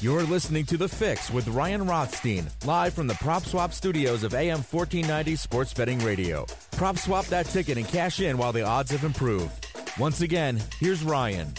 [0.00, 4.32] You're listening to The Fix with Ryan Rothstein, live from the Prop Swap studios of
[4.32, 6.46] AM 1490 Sports Betting Radio.
[6.76, 9.66] Prop swap that ticket and cash in while the odds have improved.
[9.98, 11.52] Once again, here's Ryan.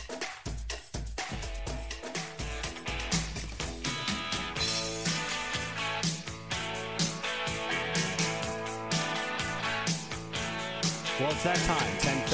[11.20, 12.30] Well, it's that time, 1030.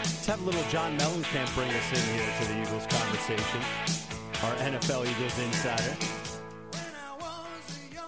[0.00, 4.11] Let's have little John Mellencamp bring us in here to the Eagles conversation.
[4.42, 5.96] Our NFL Eagles insider.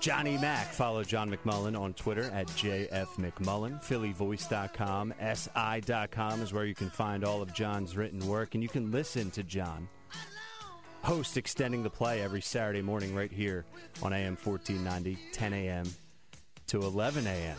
[0.00, 0.72] Johnny Mack.
[0.72, 3.82] Follow John McMullen on Twitter at JF McMullen.
[3.82, 8.90] PhillyVoice.com, SI.com is where you can find all of John's written work, and you can
[8.90, 9.88] listen to John
[11.04, 13.66] host Extending the Play every Saturday morning right here
[14.02, 15.84] on AM 1490, 10 a.m.
[16.66, 17.56] to 11 a.m.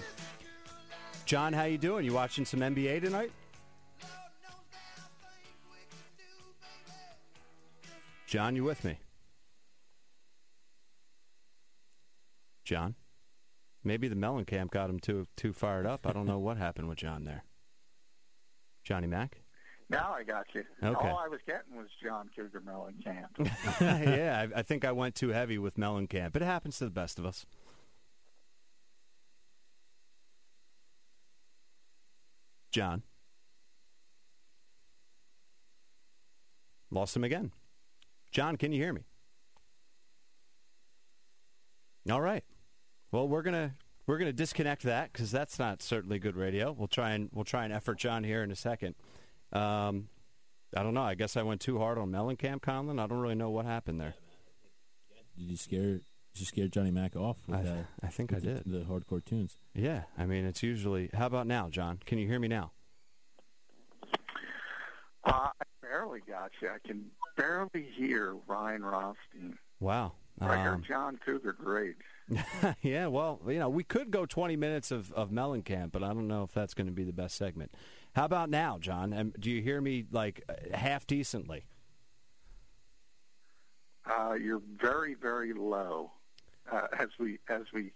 [1.25, 2.05] John, how you doing?
[2.05, 3.31] You watching some NBA tonight?
[8.35, 8.99] John, you with me?
[12.65, 12.95] John?
[13.81, 16.05] Maybe the Mellencamp got him too too fired up.
[16.05, 17.45] I don't know what happened with John there.
[18.83, 19.37] Johnny Mack?
[19.89, 20.65] Now I got you.
[20.83, 21.09] Okay.
[21.09, 23.49] All I was getting was John Cougar Mellencamp.
[23.79, 26.33] yeah, I, I think I went too heavy with Mellencamp.
[26.33, 27.45] But it happens to the best of us.
[32.73, 33.03] John.
[36.91, 37.53] Lost him again.
[38.35, 39.05] John, can you hear me?
[42.11, 42.43] All right.
[43.13, 43.75] Well, we're gonna
[44.07, 46.73] we're gonna disconnect that because that's not certainly good radio.
[46.73, 48.95] We'll try and we'll try and effort John here in a second.
[49.53, 50.09] Um,
[50.75, 51.01] I don't know.
[51.03, 52.99] I guess I went too hard on Mellencamp, Conlon.
[53.01, 54.15] I don't really know what happened there.
[55.37, 55.93] Did you scare?
[55.93, 56.01] Did
[56.41, 57.37] you scare Johnny Mack off?
[57.47, 58.63] With, I, uh, I think I with the- did.
[58.65, 59.57] The, hardcore tunes.
[59.73, 61.09] Yeah, I mean it's usually.
[61.13, 61.99] How about now, John?
[62.05, 62.73] Can you hear me now?
[65.23, 66.67] uh, I barely got you.
[66.67, 69.57] I can barely hear Ryan Rothstein.
[69.79, 70.13] Wow.
[70.41, 71.95] I heard Um, John Cougar great.
[72.81, 76.27] yeah, well, you know, we could go 20 minutes of, of Mellencamp, but I don't
[76.27, 77.71] know if that's going to be the best segment.
[78.15, 79.13] How about now, John?
[79.13, 81.65] Um, do you hear me like uh, half decently?
[84.05, 86.11] Uh, you're very, very low
[86.71, 87.91] uh, as we as we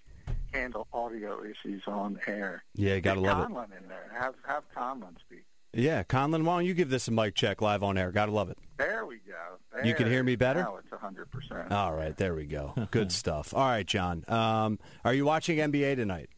[0.54, 2.64] handle audio issues on air.
[2.74, 3.54] Yeah, you gotta Get love it.
[3.54, 4.12] Conlon in there.
[4.18, 5.44] Have have Conlon speak.
[5.74, 8.12] Yeah, Conlon, why don't you give this a mic check live on air?
[8.12, 8.58] Gotta love it.
[8.78, 9.34] There we go.
[9.72, 10.62] There, You can hear me better?
[10.64, 11.72] Now it's hundred percent.
[11.72, 12.74] All right, there we go.
[12.92, 13.54] Good stuff.
[13.54, 14.24] All right, John.
[14.28, 16.30] Um, are you watching NBA tonight?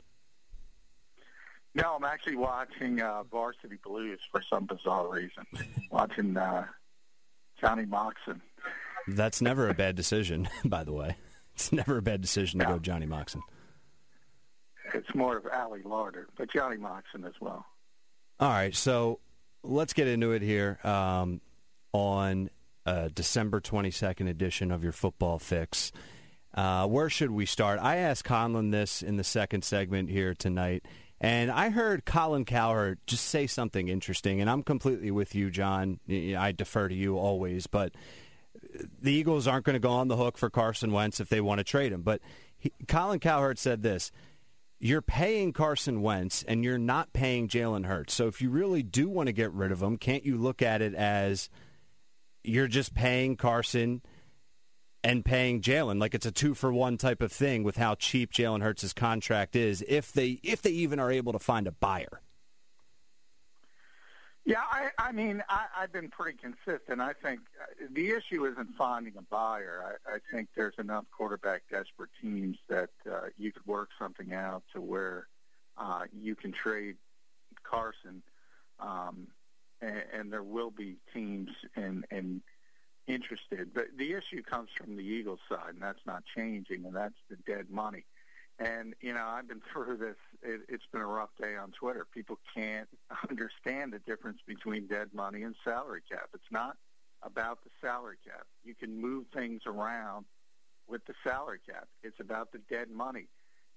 [1.74, 5.46] No, I'm actually watching uh, Varsity Blues for some bizarre reason.
[5.92, 6.66] watching uh,
[7.62, 8.42] Johnny Moxon.
[9.08, 11.16] That's never a bad decision, by the way.
[11.56, 12.74] It's never a bad decision to No.
[12.74, 13.42] go Johnny Moxon.
[14.94, 17.66] It's more of Ali Larter, but Johnny Moxon as well.
[18.42, 19.20] All right, so
[19.62, 21.42] let's get into it here um,
[21.94, 22.50] on
[22.88, 25.92] uh, December 22nd edition of your football fix.
[26.52, 27.80] Uh, where should we start?
[27.80, 30.84] I asked Conlon this in the second segment here tonight,
[31.20, 36.00] and I heard Colin Cowherd just say something interesting, and I'm completely with you, John.
[36.10, 37.94] I defer to you always, but
[39.00, 41.60] the Eagles aren't going to go on the hook for Carson Wentz if they want
[41.60, 42.02] to trade him.
[42.02, 42.22] But
[42.58, 44.12] he, Colin Cowherd said this
[44.84, 48.16] you're paying Carson Wentz and you're not paying Jalen Hurts.
[48.16, 50.82] So if you really do want to get rid of him, can't you look at
[50.82, 51.50] it as
[52.44, 54.02] you're just paying Carson
[55.04, 56.02] and paying Jalen?
[56.02, 59.56] Like it's a two for one type of thing with how cheap Jalen Hurts' contract
[59.56, 62.22] is if they if they even are able to find a buyer.
[64.44, 67.00] Yeah, I, I mean, I, I've been pretty consistent.
[67.00, 69.98] I think uh, the issue isn't finding a buyer.
[70.08, 74.64] I, I think there's enough quarterback desperate teams that uh, you could work something out
[74.74, 75.28] to where
[75.78, 76.98] uh, you can trade
[77.64, 78.24] Carson,
[78.80, 79.28] um,
[79.80, 82.42] and, and there will be teams and, and
[83.06, 83.74] interested.
[83.76, 87.38] But the issue comes from the Eagles side, and that's not changing, and that's the
[87.46, 88.06] dead money.
[88.62, 90.18] And, you know, I've been through this.
[90.44, 92.06] It, it's been a rough day on Twitter.
[92.14, 92.88] People can't
[93.30, 96.30] understand the difference between dead money and salary cap.
[96.36, 96.78] It's not
[97.24, 98.46] about the salary cap.
[98.64, 100.26] You can move things around
[100.88, 101.88] with the salary cap.
[102.04, 103.30] It's about the dead money.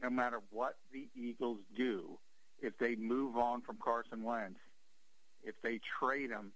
[0.02, 2.18] No matter what the Eagles do,
[2.60, 4.60] if they move on from Carson Wentz,
[5.42, 6.52] if they trade him,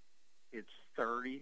[0.53, 1.41] it's $34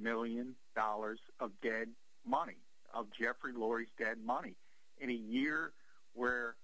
[0.00, 1.88] million of dead
[2.26, 2.56] money,
[2.94, 4.54] of Jeffrey Lurie's dead money
[4.98, 5.72] in a year
[6.12, 6.56] where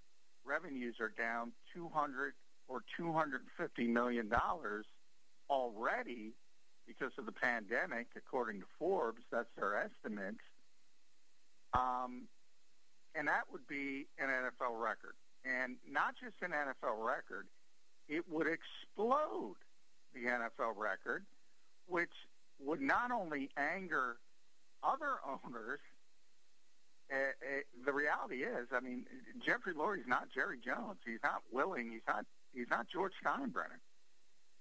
[0.45, 2.33] revenues are down 200
[2.69, 4.87] or 250 million dollars
[5.49, 6.33] already
[6.87, 9.23] because of the pandemic, according to Forbes.
[9.31, 10.37] That's their estimate.
[11.73, 12.29] Um,
[13.15, 17.47] and that would be an NFL record, and not just an NFL record.
[18.09, 19.57] It would explode
[20.15, 21.25] the NFL record,
[21.87, 22.11] which
[22.59, 24.17] would not only anger
[24.83, 25.81] other owners,
[28.31, 29.05] reality is, I mean,
[29.45, 30.99] Jeffrey Lurie's not Jerry Jones.
[31.05, 31.91] He's not willing.
[31.93, 32.25] He's not.
[32.53, 33.79] He's not George Steinbrenner.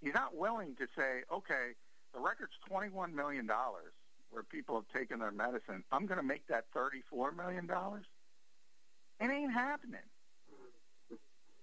[0.01, 1.71] He's not willing to say, okay,
[2.13, 3.93] the record's twenty-one million dollars,
[4.29, 5.83] where people have taken their medicine.
[5.91, 8.05] I'm going to make that thirty-four million dollars.
[9.19, 9.99] It ain't happening.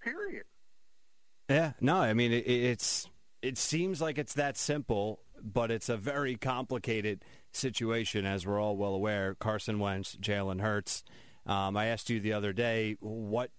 [0.03, 0.43] Period.
[1.49, 3.09] Yeah, no, I mean it, it's
[3.41, 8.77] it seems like it's that simple, but it's a very complicated situation, as we're all
[8.77, 9.35] well aware.
[9.35, 11.03] Carson Wentz, Jalen Hurts.
[11.47, 13.49] Um, I asked you the other day what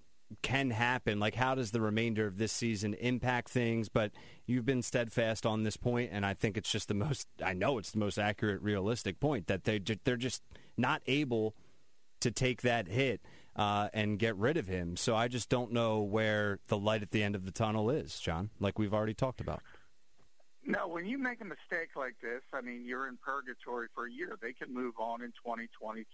[0.42, 1.18] can happen.
[1.18, 3.88] Like, how does the remainder of this season impact things?
[3.88, 4.12] But
[4.46, 7.26] you've been steadfast on this point, and I think it's just the most.
[7.42, 10.42] I know it's the most accurate, realistic point that they they're just
[10.76, 11.54] not able
[12.20, 13.20] to take that hit
[13.56, 14.96] uh, and get rid of him.
[14.96, 18.18] So I just don't know where the light at the end of the tunnel is,
[18.18, 19.62] John, like we've already talked about.
[20.68, 24.12] No, when you make a mistake like this, I mean, you're in purgatory for a
[24.12, 24.36] year.
[24.40, 26.04] They can move on in 2022,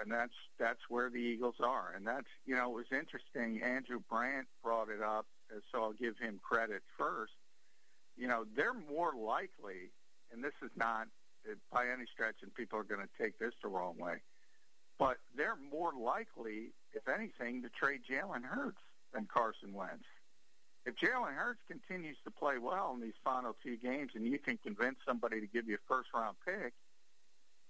[0.00, 1.92] and that's that's where the Eagles are.
[1.96, 3.60] And that's you know, it was interesting.
[3.60, 5.26] Andrew Brandt brought it up,
[5.72, 7.32] so I'll give him credit first.
[8.16, 9.90] You know, they're more likely,
[10.32, 11.08] and this is not
[11.72, 14.22] by any stretch, and people are going to take this the wrong way
[14.98, 18.80] but they're more likely, if anything, to trade Jalen Hurts
[19.12, 20.04] than Carson Wentz.
[20.86, 24.58] If Jalen Hurts continues to play well in these final two games and you can
[24.58, 26.74] convince somebody to give you a first-round pick,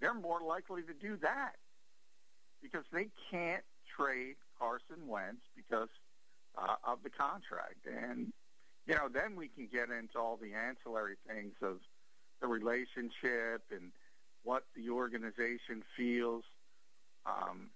[0.00, 1.56] they're more likely to do that
[2.60, 3.62] because they can't
[3.96, 5.88] trade Carson Wentz because
[6.58, 7.86] uh, of the contract.
[7.86, 8.32] And,
[8.86, 11.78] you know, then we can get into all the ancillary things of
[12.40, 13.92] the relationship and
[14.42, 16.44] what the organization feels
[17.26, 17.70] um,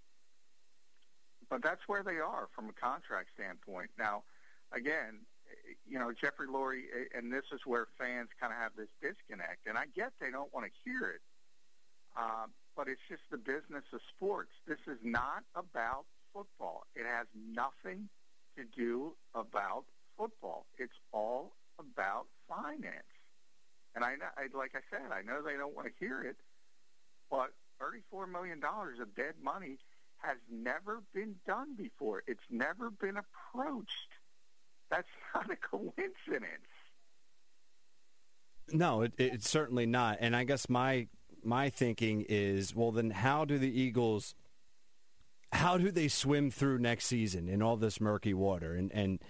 [1.49, 3.91] but that's where they are from a contract standpoint.
[3.99, 4.25] Now,
[4.73, 5.21] again,
[5.87, 6.85] you know, Jeffrey Lurie,
[7.17, 10.53] and this is where fans kind of have this disconnect, and I get they don't
[10.53, 11.21] want to hear it,
[12.17, 14.51] uh, but it's just the business of sports.
[14.67, 16.85] This is not about football.
[16.95, 18.09] It has nothing
[18.57, 19.85] to do about
[20.17, 20.67] football.
[20.79, 23.07] It's all about finance.
[23.95, 26.37] And I, I like I said, I know they don't want to hear it,
[27.31, 27.51] but
[27.81, 29.79] $34 million of dead money
[30.19, 32.23] has never been done before.
[32.27, 34.18] It's never been approached.
[34.91, 36.69] That's not a coincidence.
[38.71, 40.19] No, it, it's certainly not.
[40.21, 41.09] And I guess my
[41.43, 44.35] my thinking is, well, then how do the Eagles,
[45.53, 48.75] how do they swim through next season in all this murky water?
[48.75, 49.21] And and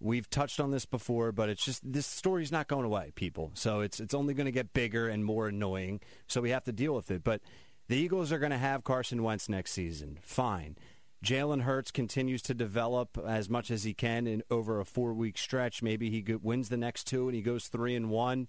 [0.00, 3.50] we've touched on this before, but it's just this story's not going away, people.
[3.54, 6.00] So it's it's only going to get bigger and more annoying.
[6.28, 7.24] So we have to deal with it.
[7.24, 7.40] But
[7.88, 10.18] the Eagles are going to have Carson Wentz next season.
[10.22, 10.76] Fine.
[11.24, 15.82] Jalen Hurts continues to develop as much as he can in over a four-week stretch.
[15.82, 18.46] Maybe he wins the next two and he goes three and one.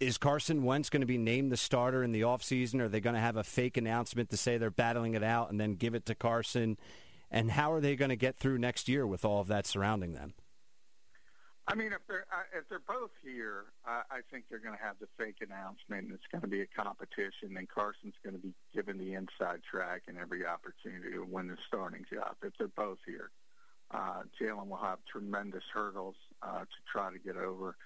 [0.00, 2.80] Is Carson Wentz going to be named the starter in the offseason?
[2.80, 5.60] Are they going to have a fake announcement to say they're battling it out and
[5.60, 6.76] then give it to Carson?
[7.30, 10.12] And how are they going to get through next year with all of that surrounding
[10.12, 10.34] them?
[11.68, 14.82] I mean, if they're uh, if they're both here, uh, I think they're going to
[14.84, 16.06] have the fake announcement.
[16.06, 19.62] and It's going to be a competition, and Carson's going to be given the inside
[19.68, 22.36] track and every opportunity to win the starting job.
[22.42, 23.30] If they're both here,
[23.90, 27.76] uh, Jalen will have tremendous hurdles uh, to try to get over.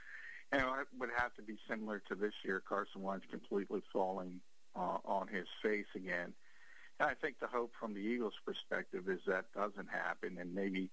[0.53, 2.63] And it would have to be similar to this year.
[2.69, 4.41] Carson Wentz completely falling
[4.77, 6.35] uh, on his face again.
[6.99, 10.91] And I think the hope from the Eagles' perspective is that doesn't happen, and maybe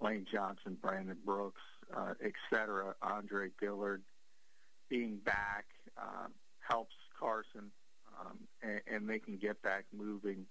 [0.00, 1.62] Lane Johnson, Brandon Brooks,
[1.94, 4.02] uh, et cetera, Andre Dillard
[4.88, 5.66] being back
[5.96, 6.28] uh,
[6.60, 7.70] helps Carson,
[8.18, 10.46] um, and, and they can get back moving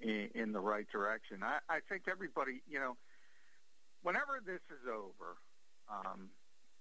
[0.00, 1.42] in, in the right direction.
[1.42, 2.96] I, I think everybody, you know,
[4.02, 5.36] whenever this is over,
[5.88, 6.28] um,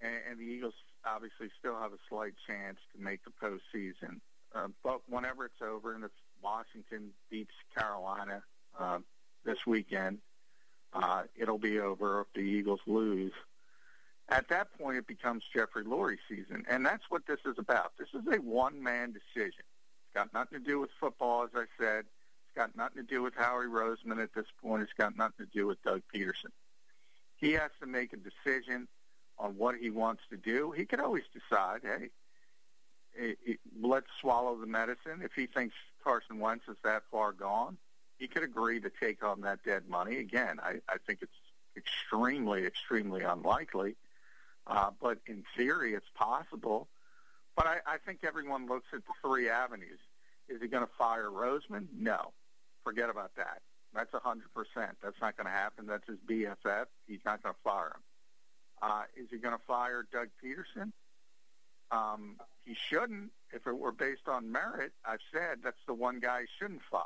[0.02, 0.74] and, and the Eagles
[1.06, 4.20] obviously still have a slight chance to make the postseason,
[4.54, 6.12] uh, but whenever it's over, and if
[6.44, 8.44] Washington beats Carolina
[8.80, 9.00] uh,
[9.44, 10.20] this weekend,
[10.94, 13.34] uh, it'll be over if the Eagles lose.
[14.30, 17.94] At that point, it becomes Jeffrey Lurie season, and that's what this is about.
[18.00, 19.64] This is a one-man decision.
[19.64, 22.06] It's got nothing to do with football, as I said.
[22.06, 24.82] It's got nothing to do with Howie Roseman at this point.
[24.82, 26.52] It's got nothing to do with Doug Pederson.
[27.38, 28.88] He has to make a decision
[29.38, 30.72] on what he wants to do.
[30.72, 32.10] He could always decide, hey,
[33.14, 35.22] it, it, let's swallow the medicine.
[35.22, 37.78] If he thinks Carson Wentz is that far gone,
[38.18, 40.18] he could agree to take on that dead money.
[40.18, 41.32] Again, I, I think it's
[41.78, 43.98] extremely, extremely unlikely.
[44.68, 46.88] Uh, but in theory, it's possible.
[47.56, 50.00] But I, I think everyone looks at the three avenues.
[50.50, 51.88] Is he going to fire Roseman?
[51.98, 52.34] No.
[52.84, 53.62] Forget about that.
[53.94, 54.40] That's a 100%.
[55.02, 55.88] That's not going to happen.
[55.88, 56.86] That's his BFF.
[57.08, 58.02] He's not going to fire him.
[58.82, 60.92] Uh, is he going to fire Doug Pederson?
[61.92, 63.32] Um, he shouldn't.
[63.54, 67.04] If it were based on merit, I've said that's the one guy he shouldn't fire.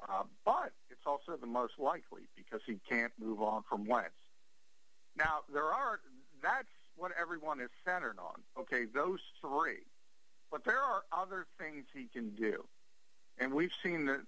[0.00, 4.14] Uh, but it's also the most likely because he can't move on from Wentz.
[5.16, 6.00] Now there are
[7.24, 8.42] everyone is centered on.
[8.58, 9.84] Okay, those three,
[10.50, 12.64] but there are other things he can do,
[13.38, 14.20] and we've seen that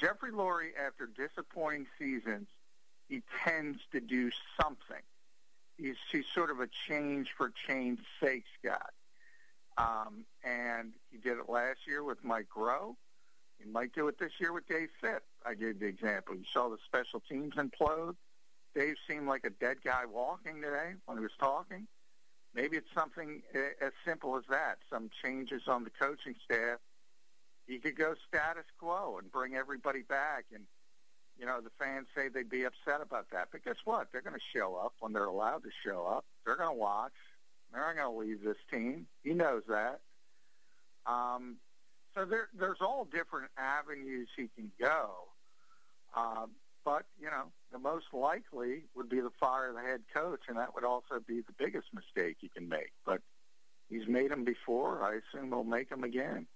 [0.00, 2.48] Jeffrey Lurie after disappointing seasons,
[3.08, 4.30] he tends to do
[4.60, 5.02] something.
[5.76, 8.76] He's he's sort of a change for change sakes guy,
[9.76, 12.94] um, and he did it last year with Mike Groh.
[13.58, 15.22] He might do it this year with Dave Fipp.
[15.44, 16.34] I gave the example.
[16.34, 18.14] You saw the special teams implode.
[18.74, 21.86] Dave seemed like a dead guy walking today when he was talking.
[22.54, 24.78] Maybe it's something as simple as that.
[24.90, 26.78] Some changes on the coaching staff.
[27.66, 30.46] He could go status quo and bring everybody back.
[30.52, 30.64] And,
[31.38, 33.48] you know, the fans say they'd be upset about that.
[33.52, 34.08] But guess what?
[34.10, 36.24] They're going to show up when they're allowed to show up.
[36.44, 37.12] They're going to watch.
[37.72, 39.06] They're not going to leave this team.
[39.22, 40.00] He knows that.
[41.06, 41.56] Um,
[42.16, 45.10] so there, there's all different avenues he can go.
[46.16, 46.50] Um,
[46.84, 50.56] but, you know, the most likely would be to fire of the head coach, and
[50.58, 52.92] that would also be the biggest mistake he can make.
[53.04, 53.20] But
[53.88, 55.02] he's made them before.
[55.02, 56.46] I assume he'll make them again.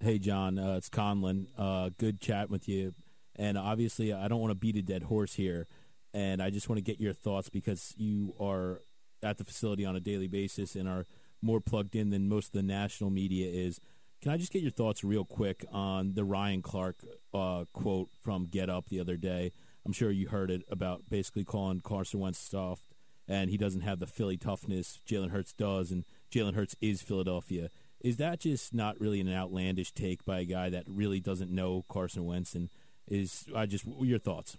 [0.00, 1.46] Hey, John, uh, it's Conlon.
[1.56, 2.94] Uh, good chat with you.
[3.36, 5.66] And obviously, I don't want to beat a dead horse here.
[6.14, 8.82] And I just want to get your thoughts because you are
[9.22, 11.04] at the facility on a daily basis and are
[11.42, 13.80] more plugged in than most of the national media is.
[14.20, 18.46] Can I just get your thoughts real quick on the Ryan Clark uh, quote from
[18.46, 19.52] Get Up the other day?
[19.86, 22.94] I'm sure you heard it about basically calling Carson Wentz soft,
[23.28, 27.70] and he doesn't have the Philly toughness Jalen Hurts does, and Jalen Hurts is Philadelphia.
[28.00, 31.84] Is that just not really an outlandish take by a guy that really doesn't know
[31.88, 32.54] Carson Wentz?
[32.56, 32.70] And
[33.06, 34.56] is I just your thoughts?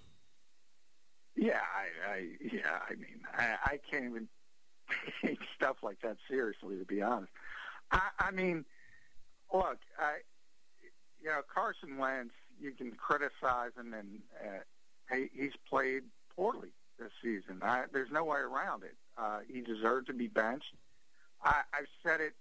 [1.36, 4.28] Yeah, I, I yeah, I mean, I, I can't even
[5.24, 7.32] take stuff like that seriously, to be honest.
[7.92, 8.66] I, I mean
[9.53, 10.18] Look, I,
[11.22, 16.03] you know, Carson Wentz, you can criticize him, and uh, he, he's played
[16.36, 17.60] poorly this season.
[17.62, 18.96] I, there's no way around it.
[19.18, 20.75] Uh, he deserved to be benched.
[21.44, 22.34] I, I've said it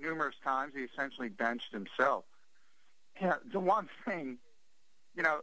[0.00, 0.72] numerous times.
[0.76, 2.24] He essentially benched himself.
[3.20, 4.38] Yeah, the one thing,
[5.16, 5.40] you know,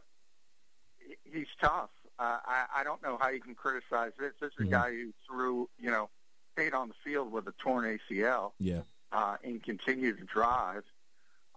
[1.23, 1.89] he's tough.
[2.17, 4.31] Uh, I, I don't know how you can criticize this.
[4.39, 4.67] This is mm-hmm.
[4.67, 6.09] a guy who threw, you know,
[6.53, 8.51] stayed on the field with a torn ACL.
[8.59, 8.81] Yeah.
[9.11, 10.83] Uh, and continued to drive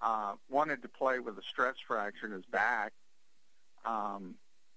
[0.02, 2.92] uh, wanted to play with a stress fracture in his back.
[3.84, 4.34] Um,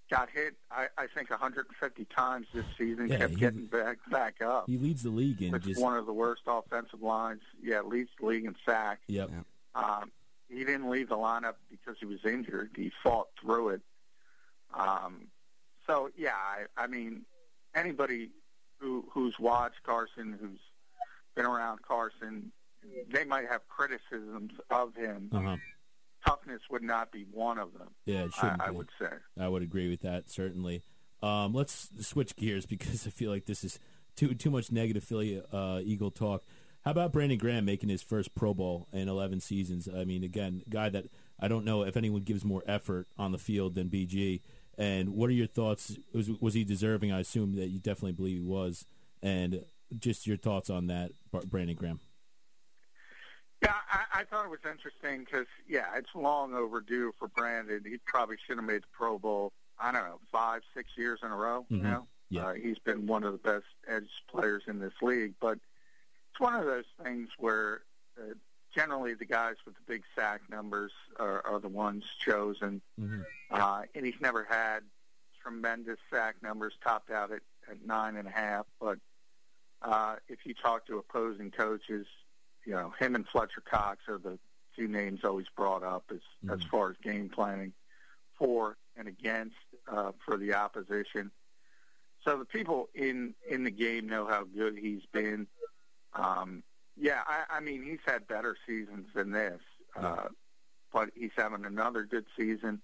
[0.10, 3.08] got hit, I, I think, 150 times this season.
[3.08, 4.66] Yeah, kept he, getting back back up.
[4.68, 7.42] He leads the league in it's just one of the worst offensive lines.
[7.62, 9.02] Yeah, leads the league in sacks.
[9.08, 9.32] Yep.
[9.74, 10.12] Um,
[10.50, 12.72] he didn't leave the lineup because he was injured.
[12.76, 13.82] He fought through it.
[14.74, 15.28] Um,
[15.88, 17.22] so yeah, I, I mean,
[17.74, 18.32] anybody
[18.80, 20.60] who who's watched Carson, who's
[21.36, 22.52] been around Carson,
[23.12, 25.30] they might have criticisms of him.
[25.32, 25.58] Uh-huh.
[26.26, 27.90] Toughness would not be one of them.
[28.06, 28.62] Yeah, it shouldn't.
[28.62, 29.10] I, I would say.
[29.40, 30.84] I would agree with that certainly.
[31.24, 33.80] Um, let's switch gears because I feel like this is
[34.16, 36.44] too too much negative Philly uh, Eagle talk.
[36.84, 39.88] How about Brandon Graham making his first Pro Bowl in 11 seasons?
[39.88, 41.06] I mean, again, guy that
[41.40, 44.42] I don't know if anyone gives more effort on the field than BG.
[44.78, 45.98] And what are your thoughts?
[46.12, 47.12] Was, was he deserving?
[47.12, 48.86] I assume that you definitely believe he was.
[49.22, 49.64] And
[50.00, 52.00] just your thoughts on that, Brandon Graham.
[53.62, 57.84] Yeah, I, I thought it was interesting because, yeah, it's long overdue for Brandon.
[57.86, 61.32] He probably should have made the Pro Bowl, I don't know, five, six years in
[61.32, 61.84] a row mm-hmm.
[61.84, 62.08] now.
[62.30, 62.48] Yeah.
[62.48, 65.34] Uh, he's been one of the best edge players in this league.
[65.40, 65.60] But
[66.32, 67.82] it's one of those things where
[68.18, 68.34] uh,
[68.74, 72.82] generally the guys with the big sack numbers are, are the ones chosen.
[73.00, 73.22] Mm-hmm.
[73.52, 74.80] Uh, and he's never had
[75.44, 78.66] tremendous sack numbers, topped out at, at nine and a half.
[78.80, 78.98] But
[79.82, 82.08] uh, if you talk to opposing coaches,
[82.66, 84.38] you know, him and Fletcher Cox are the
[84.76, 86.52] two names always brought up as mm-hmm.
[86.52, 87.74] as far as game planning
[88.38, 89.56] for and against
[89.92, 91.32] uh, for the opposition.
[92.24, 95.48] So the people in in the game know how good he's been.
[96.14, 96.64] Um,
[96.98, 99.60] yeah, I, I mean he's had better seasons than this,
[99.96, 100.28] uh,
[100.94, 102.82] but he's having another good season.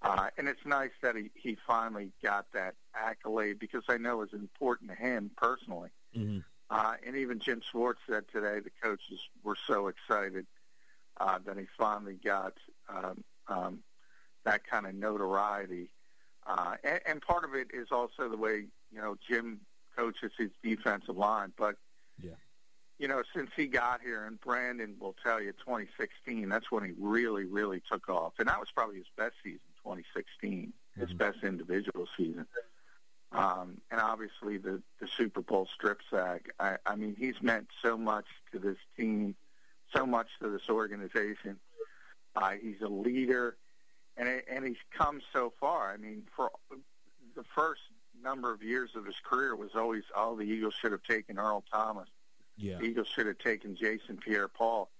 [0.00, 4.32] Uh, and it's nice that he, he finally got that accolade because I know it's
[4.32, 5.90] important to him personally.
[6.16, 6.38] Mm-hmm.
[6.78, 10.46] Uh, and even Jim Schwartz said today the coaches were so excited
[11.20, 12.52] uh, that he finally got
[12.88, 13.78] um, um,
[14.44, 15.90] that kind of notoriety.
[16.46, 19.58] Uh, and, and part of it is also the way you know Jim
[19.96, 21.52] coaches his defensive line.
[21.58, 21.74] But
[22.22, 22.30] yeah,
[23.00, 26.92] you know, since he got here, and Brandon will tell you, 2016, that's when he
[26.96, 31.16] really, really took off, and that was probably his best season, 2016, his mm-hmm.
[31.16, 32.46] best individual season.
[33.32, 36.50] Um, and obviously the the Super Bowl strip sack.
[36.58, 39.34] I, I mean, he's meant so much to this team,
[39.94, 41.58] so much to this organization.
[42.34, 43.56] Uh, he's a leader,
[44.16, 45.92] and it, and he's come so far.
[45.92, 46.50] I mean, for
[47.36, 47.82] the first
[48.22, 51.64] number of years of his career was always, oh, the Eagles should have taken Earl
[51.72, 52.08] Thomas.
[52.56, 52.78] Yeah.
[52.78, 54.90] The Eagles should have taken Jason Pierre-Paul.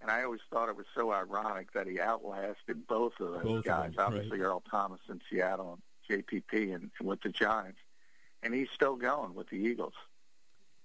[0.00, 3.58] And I always thought it was so ironic that he outlasted both of those Both
[3.58, 3.94] of guys.
[3.96, 4.46] them, Obviously, right.
[4.46, 7.78] Earl Thomas in Seattle and JPP and, and with the Giants.
[8.42, 9.92] And he's still going with the Eagles.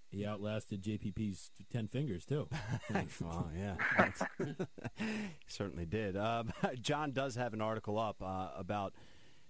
[0.10, 2.48] He outlasted JPP's ten fingers too.
[3.22, 4.24] well, yeah, that's-
[4.98, 5.06] he
[5.48, 6.16] certainly did.
[6.16, 8.94] Um, John does have an article up uh, about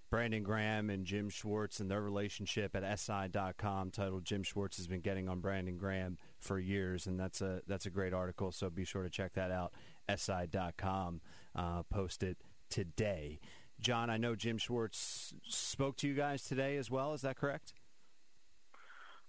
[0.09, 5.01] Brandon Graham and Jim Schwartz and their relationship at SI.com titled "Jim Schwartz has been
[5.01, 8.51] getting on Brandon Graham for years," and that's a that's a great article.
[8.51, 9.73] So be sure to check that out.
[10.15, 11.21] SI.com
[11.55, 12.37] uh, posted
[12.69, 13.39] today.
[13.79, 17.13] John, I know Jim Schwartz spoke to you guys today as well.
[17.13, 17.73] Is that correct?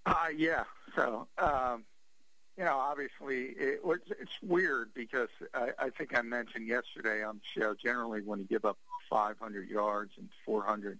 [0.04, 0.64] Uh, yeah.
[0.94, 1.84] So, um,
[2.56, 7.36] you know, obviously it, was- it's weird because I, I think I mentioned yesterday on
[7.40, 8.78] the show, generally when you give up
[9.10, 10.98] 500 yards and 400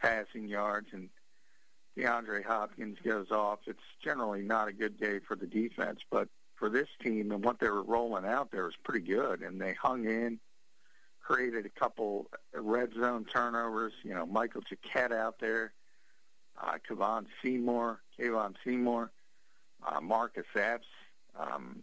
[0.00, 1.08] passing yards and
[1.96, 6.00] DeAndre Hopkins goes off, it's generally not a good day for the defense.
[6.10, 9.60] But for this team and what they were rolling out there was pretty good, and
[9.60, 10.40] they hung in,
[11.22, 13.92] created a couple red zone turnovers.
[14.02, 15.72] You know, Michael Jacquet out there,
[16.60, 19.10] uh, Kevon Seymour, Kayvon Seymour,
[19.86, 20.86] uh, Marcus Epps,
[21.38, 21.82] um,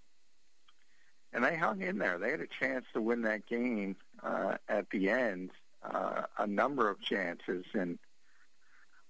[1.33, 2.17] and they hung in there.
[2.17, 5.51] They had a chance to win that game uh, at the end,
[5.83, 7.99] uh, a number of chances, and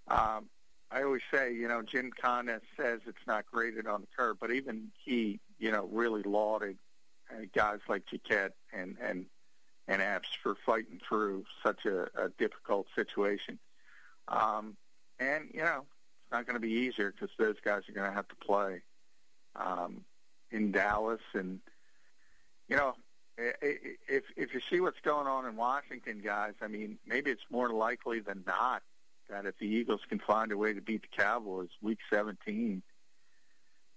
[0.07, 0.49] um,
[0.91, 4.51] I always say, you know, Jim Connes says it's not graded on the curve, but
[4.51, 6.77] even he, you know, really lauded
[7.31, 9.25] uh, guys like Jacquet and and
[9.89, 13.57] and Epps for fighting through such a, a difficult situation.
[14.27, 14.77] Um,
[15.19, 18.15] and you know, it's not going to be easier because those guys are going to
[18.15, 18.83] have to play
[19.55, 20.05] um,
[20.51, 21.59] in Dallas, and
[22.69, 22.93] you know,
[23.37, 27.69] if if you see what's going on in Washington, guys, I mean, maybe it's more
[27.71, 28.83] likely than not
[29.29, 32.81] that if the Eagles can find a way to beat the Cowboys, Week 17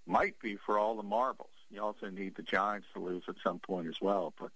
[0.07, 1.49] might be for all the marbles.
[1.71, 4.51] You also need the Giants to lose at some point as well, but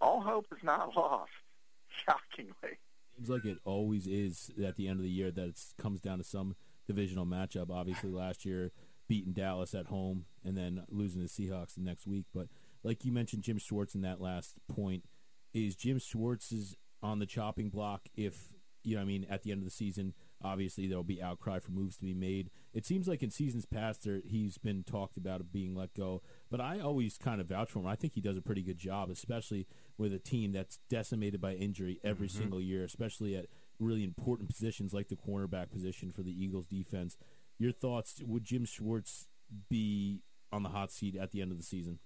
[0.00, 1.30] all hope is not lost.
[2.06, 2.78] Shockingly.
[3.16, 6.18] Seems like it always is at the end of the year that it comes down
[6.18, 6.54] to some
[6.86, 7.70] divisional matchup.
[7.70, 8.70] Obviously, last year
[9.08, 12.26] beating Dallas at home and then losing the Seahawks the next week.
[12.32, 12.48] But
[12.84, 15.04] like you mentioned, Jim Schwartz in that last point
[15.52, 18.02] is Jim Schwartz is on the chopping block.
[18.14, 18.52] If
[18.84, 21.58] you know, I mean, at the end of the season, obviously there will be outcry
[21.58, 22.50] for moves to be made.
[22.74, 26.22] It seems like in seasons past, there he's been talked about of being let go.
[26.50, 27.86] But I always kind of vouch for him.
[27.86, 31.54] I think he does a pretty good job, especially with a team that's decimated by
[31.54, 33.46] injury every single year, especially at
[33.80, 37.16] really important positions like the cornerback position for the Eagles defense.
[37.58, 38.20] Your thoughts?
[38.24, 39.26] Would Jim Schwartz
[39.68, 41.98] be on the hot seat at the end of the season?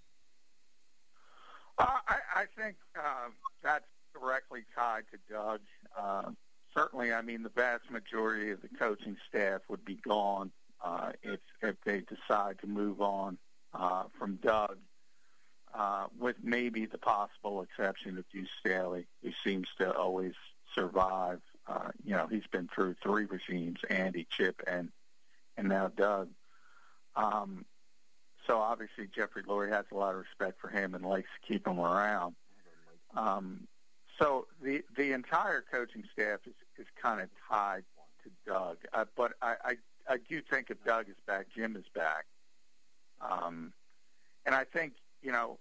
[1.79, 3.29] Uh, I, I think uh,
[3.63, 5.61] that's directly tied to Doug.
[5.99, 6.31] Uh,
[6.75, 10.51] certainly, I mean, the vast majority of the coaching staff would be gone
[10.85, 13.39] uh, if if they decide to move on
[13.75, 14.79] uh, from Doug,
[15.75, 20.35] uh, with maybe the possible exception of Deuce Staley, who seems to always
[20.75, 21.41] survive.
[21.67, 24.91] Uh, you know, he's been through three regimes: Andy, Chip, and
[25.57, 26.29] and now Doug.
[27.15, 27.65] Um,
[28.47, 31.67] so obviously Jeffrey Lurie has a lot of respect for him and likes to keep
[31.67, 32.35] him around.
[33.15, 33.69] Um,
[34.19, 37.85] so the the entire coaching staff is, is kind of tied
[38.25, 38.79] to Doug.
[38.93, 39.77] Uh, but I, I
[40.09, 42.27] I do think if Doug is back, Jim is back.
[43.21, 43.73] Um,
[44.47, 45.59] and I think you know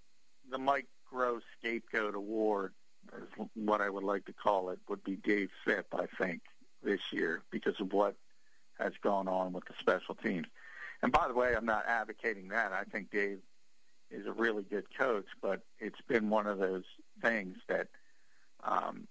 [0.50, 2.74] the Mike Groh's scapegoat award
[3.18, 5.88] is what I would like to call it would be Dave Fipp.
[5.94, 6.42] I think
[6.84, 8.16] this year because of what
[8.80, 10.48] has gone on with the special teams.
[11.04, 12.74] And by the way, I'm not advocating that.
[12.74, 13.40] I think Dave
[14.10, 16.84] is a really good coach, but it's been one of those
[17.22, 17.88] things that,
[18.64, 19.08] um,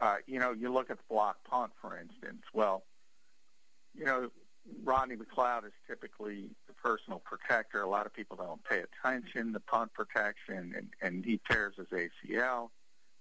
[0.00, 2.42] uh, you know, you look at the block punt, for instance.
[2.52, 2.84] Well,
[3.94, 4.30] you know,
[4.84, 7.82] Rodney McLeod is typically the personal protector.
[7.82, 11.86] A lot of people don't pay attention to punt protection, and, and he tears his
[11.88, 12.70] ACL.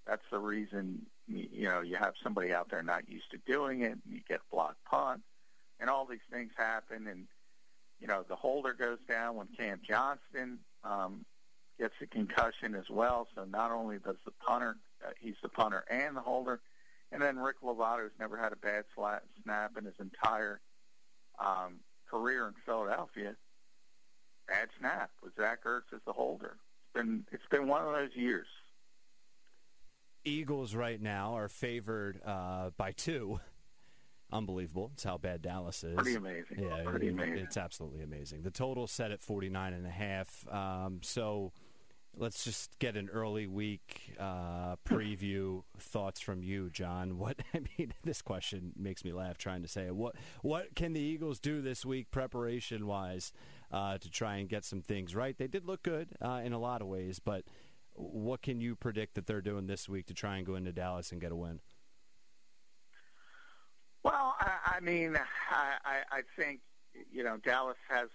[0.06, 3.92] That's the reason, you know, you have somebody out there not used to doing it,
[3.92, 5.22] and you get block punt,
[5.80, 7.28] and all these things happen, and
[8.00, 11.26] you know, the holder goes down when Cam Johnston um,
[11.80, 13.28] gets a concussion as well.
[13.36, 16.62] So not only does the punter, uh, he's the punter and the holder.
[17.12, 20.60] And then Rick Lovato's never had a bad snap in his entire
[21.39, 23.36] um, career in Philadelphia.
[24.48, 26.58] Bad snap with Zach Ertz as the holder.
[26.58, 28.48] It's been it's been one of those years.
[30.24, 33.39] Eagles right now are favored uh, by two
[34.32, 34.91] unbelievable.
[34.94, 35.96] It's how bad Dallas is.
[35.96, 36.60] Pretty amazing.
[36.60, 37.38] Yeah, Pretty it, amazing.
[37.38, 38.41] It's absolutely amazing.
[38.41, 40.46] The total set at 49 and a half.
[40.52, 41.54] Um, so
[42.17, 47.17] let's just get an early week uh, preview thoughts from you, John.
[47.25, 49.95] What I mean, this question makes me laugh trying to say it.
[49.95, 53.32] What what can the Eagles do this week preparation wise
[53.71, 55.36] uh, to try and get some things right?
[55.38, 57.45] They did look good uh, in a lot of ways, but
[57.93, 61.12] what can you predict that they're doing this week to try and go into Dallas
[61.12, 61.62] and get a win?
[64.04, 65.17] Well, I, I mean,
[65.49, 66.60] I, I, I think
[67.12, 68.10] you know Dallas has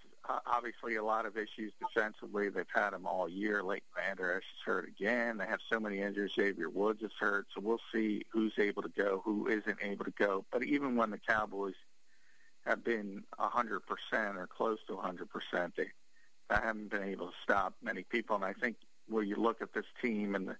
[0.46, 2.48] obviously a lot of issues defensively.
[2.48, 3.62] They've had them all year.
[3.62, 5.38] Leighton Vander Esch is hurt again.
[5.38, 6.32] They have so many injuries.
[6.34, 7.46] Xavier Woods is hurt.
[7.54, 10.44] So we'll see who's able to go, who isn't able to go.
[10.50, 11.74] But even when the Cowboys
[12.66, 13.80] have been 100%
[14.36, 18.36] or close to 100%, they, they haven't been able to stop many people.
[18.36, 18.76] And I think
[19.08, 20.56] where you look at this team and the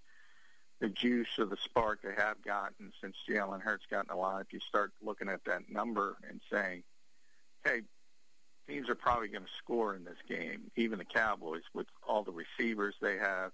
[0.80, 4.92] the juice or the spark they have gotten since Jalen Hurts gotten alive, you start
[5.02, 6.82] looking at that number and saying,
[7.64, 7.82] hey,
[8.70, 12.32] teams are probably going to score in this game, even the Cowboys, with all the
[12.32, 13.52] receivers they have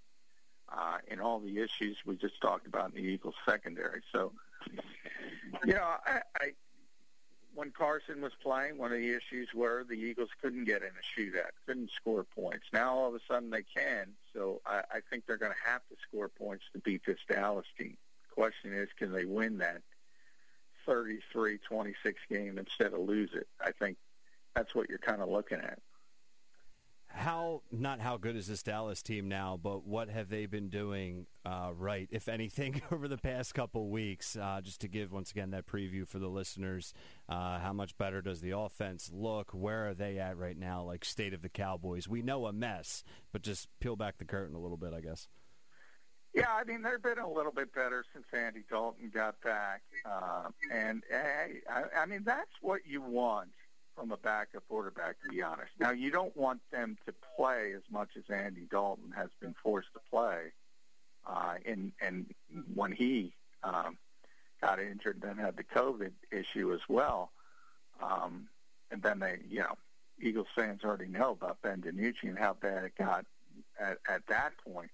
[0.69, 4.03] uh, and all the issues we just talked about in the Eagles secondary.
[4.13, 4.33] So,
[5.65, 6.53] you know, I, I
[7.55, 11.21] when Carson was playing, one of the issues were the Eagles couldn't get in a
[11.21, 12.67] shootout, couldn't score points.
[12.71, 14.13] Now all of a sudden they can.
[14.35, 17.67] So I, I think they're going to have to score points to beat this Dallas
[17.79, 17.97] team.
[18.31, 19.81] Question is, can they win that
[20.87, 21.95] 33-26
[22.29, 23.49] game instead of lose it?
[23.59, 23.97] I think
[24.57, 25.79] that's what you're kind of looking at
[27.17, 31.27] how not how good is this Dallas team now, but what have they been doing
[31.45, 34.37] uh, right, if anything, over the past couple weeks?
[34.37, 36.93] Uh, just to give once again that preview for the listeners,
[37.29, 39.51] uh, how much better does the offense look?
[39.53, 40.83] Where are they at right now?
[40.83, 44.55] Like state of the Cowboys, we know a mess, but just peel back the curtain
[44.55, 45.29] a little bit, I guess.
[46.35, 50.53] Yeah, I mean they've been a little bit better since Andy Dalton got back, um,
[50.71, 53.49] and I, I mean that's what you want
[53.97, 55.71] from a backup quarterback, to be honest.
[55.81, 59.93] Now, you don't want them to play as much as Andy Dalton has been forced
[59.95, 60.53] to play.
[61.27, 62.33] Uh, and, and
[62.75, 63.33] when he
[63.65, 63.97] um,
[64.61, 67.33] got injured, then had the COVID issue as well.
[68.01, 68.49] Um,
[68.91, 69.75] and then they, you know,
[70.21, 73.27] Eagles fans already know about Ben DiNucci and how bad it got
[73.81, 74.91] at, at that point.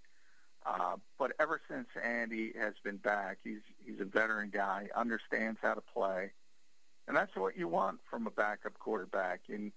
[0.65, 5.75] Uh, but ever since Andy has been back, he's he's a veteran guy, understands how
[5.75, 6.31] to play.
[7.09, 9.41] And that's what you want from a backup quarterback.
[9.49, 9.73] And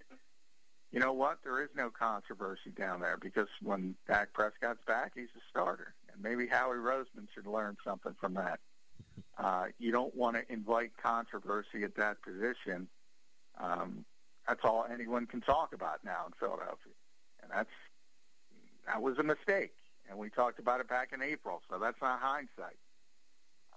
[0.92, 1.40] you know what?
[1.44, 5.94] There is no controversy down there because when Dak Prescott's back, he's a starter.
[6.14, 8.60] And maybe Howie Roseman should learn something from that.
[9.38, 12.88] Uh, you don't want to invite controversy at that position.
[13.60, 14.06] Um,
[14.48, 16.94] that's all anyone can talk about now in Philadelphia,
[17.42, 17.70] and that's
[18.86, 19.74] that was a mistake.
[20.08, 22.78] And we talked about it back in April, so that's not hindsight.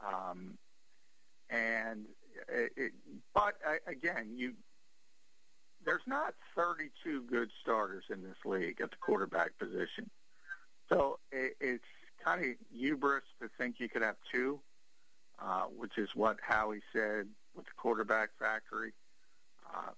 [0.07, 0.59] Um,
[1.49, 2.05] and
[3.35, 4.55] but uh, again, you
[5.85, 10.11] there's not 32 good starters in this league at the quarterback position.
[10.89, 11.85] So it, it's
[12.23, 14.61] kind of hubris to think you could have two,
[15.39, 18.93] uh, which is what Howie said with the quarterback factory.
[19.67, 19.91] Uh,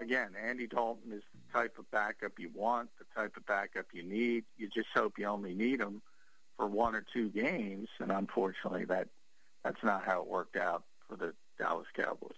[0.00, 4.02] again, Andy Dalton is the type of backup you want, the type of backup you
[4.02, 4.44] need.
[4.56, 6.02] You just hope you only need him
[6.56, 9.08] for one or two games, and unfortunately, that
[9.64, 12.32] that's not how it worked out for the Dallas Cowboys.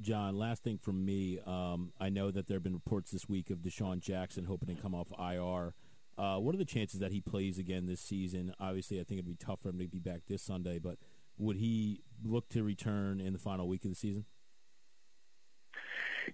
[0.00, 1.40] John, last thing from me.
[1.44, 4.80] Um, I know that there have been reports this week of DeSean Jackson hoping to
[4.80, 5.74] come off IR.
[6.18, 8.54] Uh, what are the chances that he plays again this season?
[8.60, 10.98] Obviously, I think it'd be tough for him to be back this Sunday, but
[11.38, 14.24] would he look to return in the final week of the season?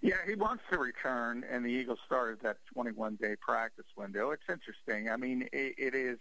[0.00, 4.30] Yeah, he wants to return, and the Eagles started that 21-day practice window.
[4.30, 5.10] It's interesting.
[5.10, 6.18] I mean, it, it is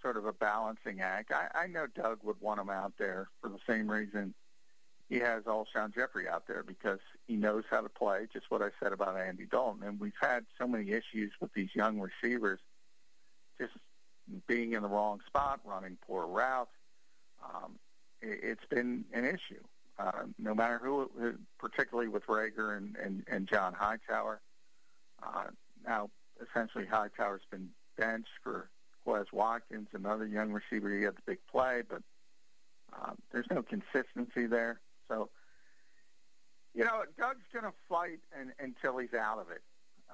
[0.00, 1.32] sort of a balancing act.
[1.32, 4.34] I, I know Doug would want him out there for the same reason
[5.08, 8.68] he has Alshon Jeffery out there because he knows how to play, just what I
[8.82, 9.86] said about Andy Dalton.
[9.86, 12.60] And we've had so many issues with these young receivers
[13.60, 13.72] just
[14.46, 16.70] being in the wrong spot, running poor routes.
[17.44, 17.78] Um,
[18.22, 19.62] it, it's been an issue,
[19.98, 21.10] uh, no matter who,
[21.58, 24.40] particularly with Reagor and, and, and John Hightower.
[25.22, 25.44] Uh,
[25.86, 26.10] now,
[26.42, 28.70] essentially, Hightower's been benched for
[29.06, 30.90] Quez Watkins, another young receiver.
[30.96, 32.02] He had the big play, but
[32.92, 34.80] um, there's no consistency there.
[35.08, 35.30] So,
[36.74, 39.62] you know, Doug's going to fight and, until he's out of it,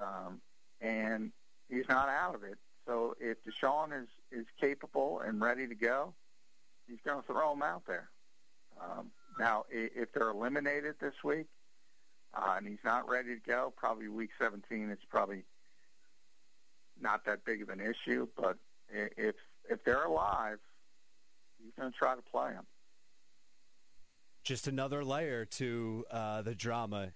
[0.01, 0.41] um,
[0.79, 1.31] and
[1.69, 2.57] he's not out of it.
[2.85, 6.13] So if DeSean is is capable and ready to go,
[6.87, 8.09] he's going to throw him out there.
[8.79, 11.47] Um, now, if they're eliminated this week
[12.33, 15.43] uh, and he's not ready to go, probably week 17, it's probably
[16.99, 18.27] not that big of an issue.
[18.35, 18.57] But
[18.89, 19.35] if
[19.69, 20.59] if they're alive,
[21.63, 22.65] he's going to try to play them.
[24.43, 27.13] Just another layer to uh, the drama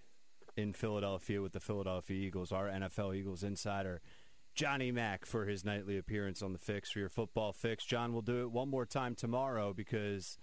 [0.55, 2.51] in Philadelphia with the Philadelphia Eagles.
[2.51, 4.01] Our NFL Eagles insider,
[4.53, 7.83] Johnny Mack, for his nightly appearance on the Fix for your football fix.
[7.83, 10.37] John we'll do it one more time tomorrow because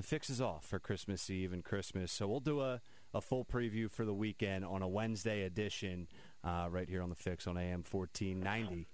[0.00, 2.10] the fix is off for Christmas Eve and Christmas.
[2.10, 2.80] So we'll do a,
[3.12, 6.08] a full preview for the weekend on a Wednesday edition
[6.42, 8.88] uh, right here on the Fix on AM 1490.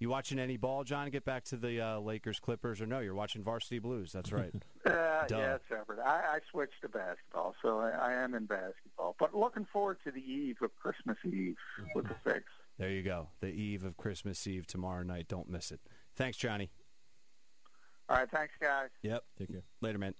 [0.00, 1.10] You watching any ball, John?
[1.10, 3.00] Get back to the uh, Lakers Clippers, or no?
[3.00, 4.10] You're watching Varsity Blues.
[4.12, 4.52] That's right.
[4.86, 5.98] Uh, yeah, separate.
[5.98, 9.14] I, I switched to basketball, so I, I am in basketball.
[9.20, 11.56] But looking forward to the eve of Christmas Eve
[11.94, 12.44] with the fix.
[12.78, 13.28] There you go.
[13.40, 15.28] The eve of Christmas Eve tomorrow night.
[15.28, 15.80] Don't miss it.
[16.16, 16.70] Thanks, Johnny.
[18.08, 18.88] All right, thanks, guys.
[19.02, 19.22] Yep.
[19.38, 19.62] Take care.
[19.82, 20.14] Later, man.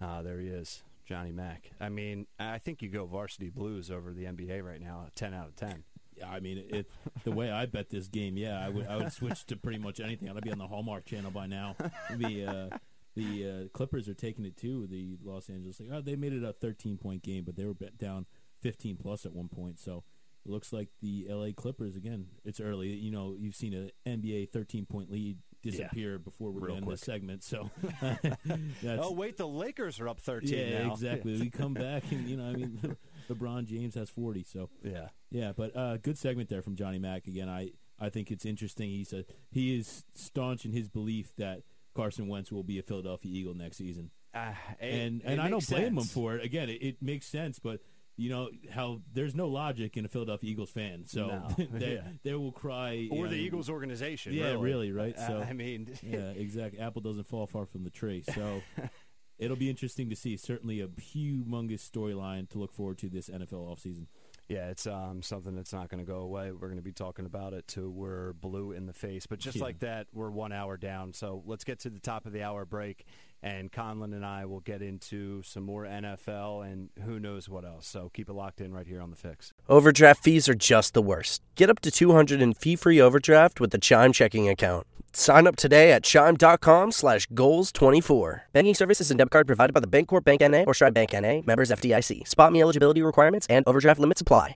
[0.00, 1.70] Uh, there he is, Johnny Mack.
[1.80, 5.06] I mean, I think you go Varsity Blues over the NBA right now.
[5.14, 5.84] Ten out of ten.
[6.30, 6.90] I mean, it,
[7.24, 10.00] the way I bet this game, yeah, I would I would switch to pretty much
[10.00, 10.28] anything.
[10.28, 11.76] I'd be on the Hallmark Channel by now.
[12.16, 12.76] The uh,
[13.16, 14.86] the uh, Clippers are taking it too.
[14.88, 17.74] The Los Angeles, like, oh, they made it a 13 point game, but they were
[17.74, 18.26] bet down
[18.62, 19.78] 15 plus at one point.
[19.78, 20.02] So
[20.44, 22.26] it looks like the LA Clippers again.
[22.44, 23.36] It's early, you know.
[23.38, 26.18] You've seen an NBA 13 point lead disappear Yeah.
[26.18, 26.98] before in this quick.
[26.98, 27.42] segment.
[27.44, 30.92] So that's, Oh wait, the Lakers are up thirteen yeah, now.
[30.92, 31.40] exactly.
[31.40, 32.96] we come back and you know, I mean,
[33.28, 34.42] LeBron James has 40.
[34.44, 35.08] So Yeah.
[35.30, 37.26] yeah, but uh, good segment there from Johnny Mack.
[37.26, 38.90] Again, I, I think it's interesting.
[38.90, 41.62] He said he is staunch in his belief that
[41.94, 45.48] Carson Wentz will be a Philadelphia Eagle next season, Uh, it- and it and I
[45.48, 46.44] don't blame him for it.
[46.44, 47.80] Again, it, it makes sense, but
[48.16, 51.48] you know how there's no logic in a Philadelphia Eagles fan, so No.
[51.72, 52.02] they, Yeah.
[52.24, 53.08] they will cry.
[53.10, 54.32] or know, the Eagles organization.
[54.32, 55.18] Yeah, really, really, right?
[55.18, 56.80] So- I mean, yeah, exactly.
[56.80, 58.60] Apple doesn't fall far from the tree, so.
[59.38, 60.36] It'll be interesting to see.
[60.36, 64.06] Certainly a humongous storyline to look forward to this NFL offseason.
[64.48, 66.52] Yeah, it's um, something that's not going to go away.
[66.52, 69.26] We're going to be talking about it till we're blue in the face.
[69.26, 69.64] But just Yeah.
[69.64, 71.14] like that, we're one hour down.
[71.14, 73.06] So let's get to the top of the hour break,
[73.44, 77.86] and Conlon and I will get into some more NFL and who knows what else.
[77.86, 79.52] So keep it locked in right here on the fix.
[79.68, 81.42] Overdraft fees are just the worst.
[81.54, 84.86] Get up to 200 in fee-free overdraft with the Chime checking account.
[85.12, 88.40] Sign up today at chime.com slash goals24.
[88.54, 90.64] Banking services and debit card provided by the Bancorp Bank N.A.
[90.64, 91.42] or Stride Bank N.A.
[91.46, 92.26] Members FDIC.
[92.26, 94.52] Spot me eligibility requirements and overdraft limits apply.